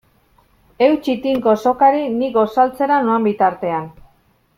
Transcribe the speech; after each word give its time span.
Eutsi 0.85 1.13
tinko 1.25 1.53
sokari 1.63 2.01
ni 2.15 2.31
gosaltzera 2.39 2.97
noan 3.09 3.29
bitartean. 3.31 3.87